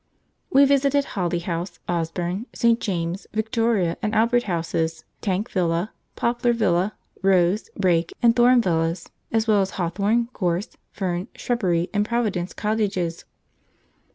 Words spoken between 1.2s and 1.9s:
House,